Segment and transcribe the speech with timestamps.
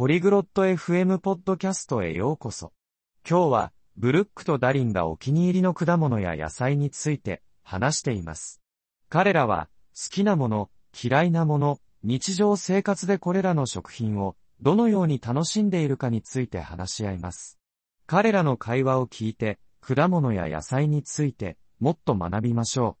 [0.00, 2.72] ポリグロット FM ポッドキャストへようこそ。
[3.28, 8.62] 今日は、ブルックとダリンがお気に入りの果物や野菜について話しています。
[9.10, 10.70] 彼らは、好きなもの、
[11.04, 17.58] 嫌いなもの、日常生活でこれらの食品をどのように楽しんでいるかについて話し合います。
[18.06, 22.96] 彼らの会話を聞いて、果物や野菜についてもっと学びましょ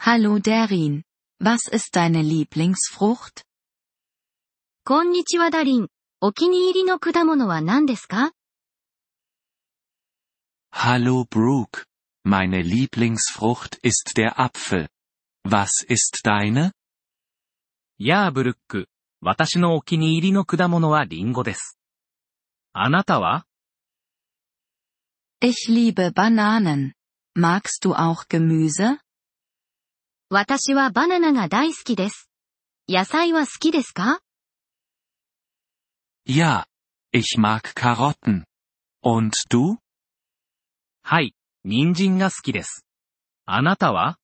[0.00, 1.02] う Hallo Darin.
[1.42, 3.44] Was ist deine Lieblingsfrucht?
[4.86, 5.88] こんにちはダリン。
[6.20, 8.32] お気に入りの果物は何ですか
[10.74, 11.86] Hallo Brooke.
[12.22, 14.88] Meine Lieblingsfrucht ist der Apfel.
[15.42, 16.72] Was ist deine?
[17.96, 18.88] やあブルック、
[19.22, 21.78] 私のお気に入りの果物はリンゴです。
[22.74, 23.46] あなたは
[25.40, 26.92] Ich liebe Bananen.
[27.34, 28.98] Magst du auch Gemüse?
[30.28, 32.28] 私はバナナが大好きです。
[32.86, 34.20] 野菜は好きですか
[36.25, 36.65] Ja.
[37.11, 38.45] Ich mag Karotten.
[39.03, 39.77] Und du?
[41.03, 42.85] はい、人参が好きです。
[43.45, 44.17] あなたは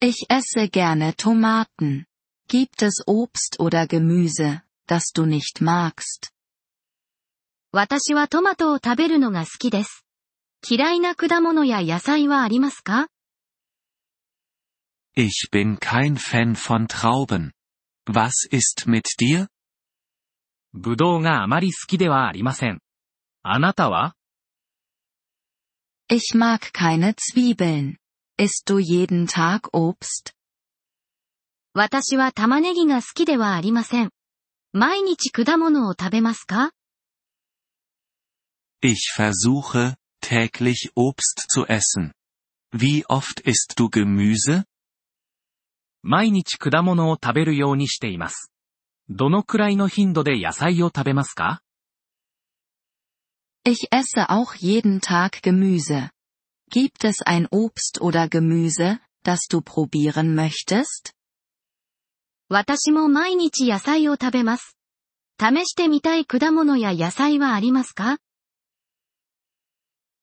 [0.00, 2.06] Ich esse gerne Tomaten.
[2.48, 6.32] Gibt es Obst oder Gemüse, das du nicht magst?
[7.72, 10.04] 私はトマトを食べるのが好きです。
[10.68, 13.08] 嫌いな果物や野菜はありますか
[15.14, 17.52] Ich bin kein Fan von Trauben.
[18.06, 19.48] Was ist mit dir?
[20.73, 22.79] ブドウがあまり好きではありません。
[23.43, 24.15] あなたは
[26.09, 27.97] Ich mag keine Zwiebeln.
[28.39, 30.33] Isst du jeden Tag Obst?
[31.73, 34.09] 私は玉ねぎが好きではありません。
[34.71, 36.71] 毎日果物を食べますか
[38.81, 42.13] Ich versuche, täglich Obst zu essen.
[42.73, 44.65] Wie oft isst du Gemüse?
[46.01, 48.52] 毎日果物を食べるようにしています。
[49.15, 51.61] どのくらいの頻度で野菜を食べますか
[53.63, 56.09] Ich esse auch jeden Tag Gemüse.
[56.71, 61.13] Gibt es ein Obst oder Gemüse, das du probieren möchtest?
[62.49, 64.75] 私も毎日野菜を食べます。
[65.39, 68.17] 試してみたい果物や野菜はありますか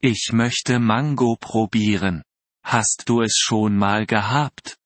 [0.00, 2.22] Ich möchte Mango probieren.
[2.64, 4.78] Hast du es schon mal gehabt?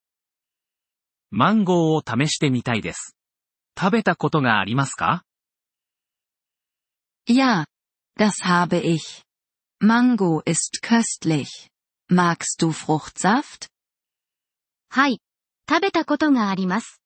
[1.30, 3.16] マンゴーを試してみたいです。
[3.78, 5.24] 食べたことがありますか
[7.28, 7.66] Ja,
[8.18, 9.22] das habe ich.
[9.80, 11.68] Mango ist köstlich.
[12.08, 13.68] Magst du Fruchtsaft?
[14.90, 15.20] はい。
[15.68, 17.00] 食べたことがあります。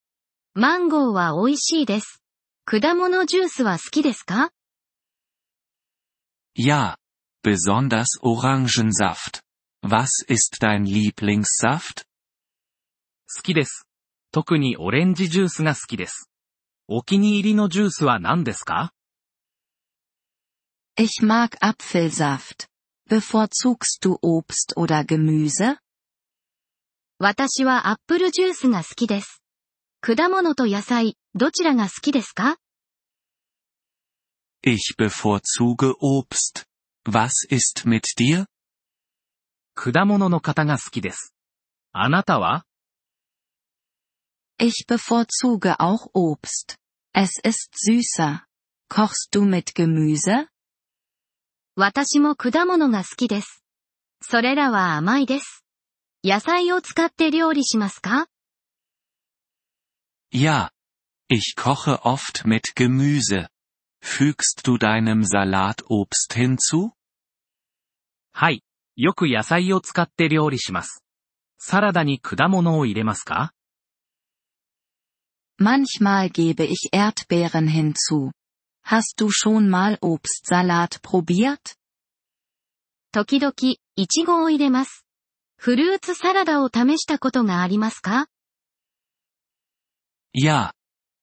[0.54, 2.22] マンゴーは美味しいです。
[2.64, 4.50] 果物ジュースは好きですか
[6.56, 6.96] Ja.
[7.44, 9.40] Besonders Orangensaft.
[9.84, 12.04] Was ist dein Lieblingssaft?
[13.36, 13.86] 好きです。
[14.32, 16.28] 特にオレンジジュースが好きです。
[16.88, 18.92] お気に入りのジュースは何ですか
[20.96, 22.68] Ich mag Apfelsaft.
[23.10, 25.78] Bevorzugst du Obst oder Gemüse?
[27.18, 29.42] 私はアップルジュースが好きです。
[30.00, 32.56] 果物と野菜、どちらが好きですか
[34.62, 36.66] Ich bevorzuge Obst.
[37.08, 38.46] Was ist mit dir?
[39.74, 41.34] 果物の方が好きです。
[41.92, 42.64] あなたは
[44.58, 46.78] Ich bevorzuge auch Obst.
[47.12, 48.42] Es ist süßer.
[48.88, 50.48] Kochst du mit Gemüse?
[51.76, 53.62] 私も果物が好きです。
[54.22, 55.66] それらは甘いです。
[56.24, 58.28] 野菜を使って料理しますか
[60.32, 60.70] Ja.
[61.28, 63.48] Ich koche oft mit Gemüse.
[64.02, 66.92] Fügst du deinem Salat Obst hinzu?
[68.32, 68.64] はい。
[68.96, 71.04] よく野菜を使って料理します。
[71.58, 73.52] サラダに果物を入れますか
[75.58, 78.30] Manchmal gebe ich Erdbeeren hinzu.
[78.84, 81.76] Hast du schon mal Obstsalat probiert?
[83.12, 83.54] 時々、
[83.96, 85.06] いちごを入れます。
[85.56, 88.26] フルーツサラダを試したことがありますか
[90.34, 90.72] Ja.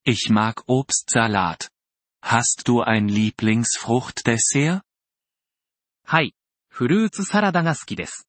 [0.06, 1.70] Ich mag Obstsalat.
[2.24, 4.82] Hast du ein Lieblingsfruchtdessert?
[6.04, 6.34] はい。
[6.70, 8.28] フルーツサラダが好きです。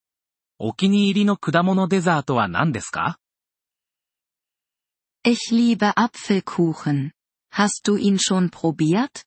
[0.59, 3.19] お気に入りの果物デザートは何ですか
[5.24, 7.12] Ich liebe Apfelkuchen.
[7.52, 9.24] Hast du ihn schon probiert?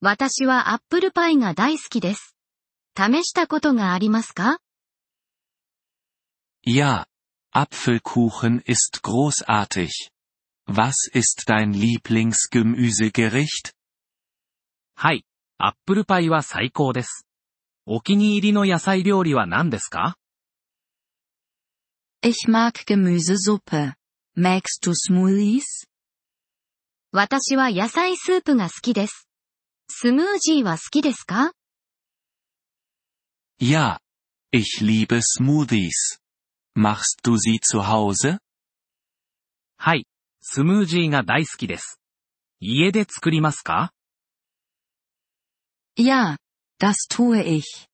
[0.00, 2.36] 私はアップルパイが大好きです。
[2.96, 4.58] 試したことがありますか
[6.66, 7.06] Ja.
[7.54, 10.10] Apfelkuchen ist großartig.
[10.66, 13.72] Was ist dein Lieblingsgemüsegericht?
[14.94, 15.24] はい。
[15.58, 17.26] アップルパイは最高です。
[17.86, 20.16] お気に入りの野菜料理は何ですか
[22.22, 23.94] Ich mag Gemüsesuppe.
[24.36, 25.86] Magst du Smoothies?
[27.12, 29.28] 私は野菜スープが好きです。
[29.88, 31.52] スムージーは好きですか
[33.58, 33.98] Ja.
[34.52, 36.18] Ich liebe Smoothies.
[36.76, 38.38] Machst du sie zu Hause?
[39.78, 40.06] はい。
[40.40, 42.00] スムージーが大好きです。
[42.60, 43.92] 家で作りますか
[45.98, 46.36] Ja,
[46.78, 47.86] das tue ich.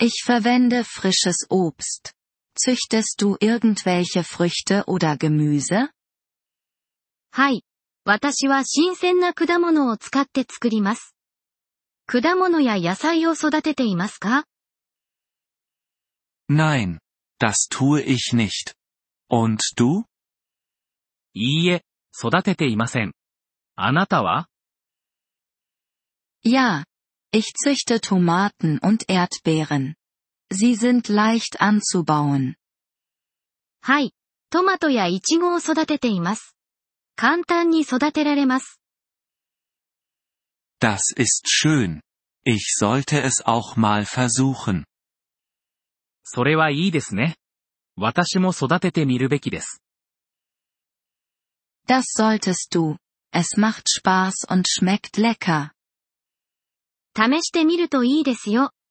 [0.00, 2.12] Ich verwende frisches Obst.
[2.58, 5.90] Züchtest du irgendwelche Früchte oder Gemüse?
[7.32, 7.64] はい。
[8.04, 11.14] 私は新鮮な果物を使って作ります。
[12.06, 14.44] 果物や野菜を育てていますか
[16.48, 16.98] Nein.
[17.40, 18.74] Das tue ich nicht.
[19.30, 20.04] Und du?
[21.34, 21.84] いいえ、
[22.16, 23.14] 育てていません。
[23.76, 24.48] あなたは
[26.44, 26.84] Ja.
[27.32, 29.96] Ich züchte Tomaten und Erdbeeren.
[30.51, 32.55] Sie sind leicht anzubauen.
[33.81, 34.13] はい。
[34.49, 36.55] トマトやイチゴを育てています。
[37.15, 38.79] 簡単に育てられます。
[40.81, 42.01] Das ist schön.
[42.45, 44.85] Ich sollte es auch mal versuchen.
[46.23, 47.35] それはいいですね。
[47.95, 49.81] 私も育ててみるべきです。
[51.87, 52.97] Das solltest du.
[53.31, 55.71] Es macht Spaß und schmeckt lecker.
[57.15, 58.71] 試してみるといいですよ。